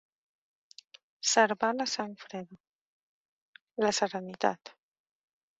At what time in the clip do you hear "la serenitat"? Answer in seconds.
3.87-4.77